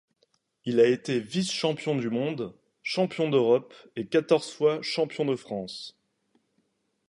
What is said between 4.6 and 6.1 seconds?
champion de France.